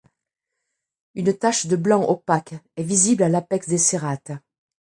Une 1.13 1.31
tache 1.31 1.67
de 1.67 1.75
blanc 1.75 2.01
opaque 2.09 2.55
est 2.75 2.81
visible 2.81 3.21
à 3.21 3.29
l'apex 3.29 3.67
des 3.69 3.77
cérates. 3.77 4.31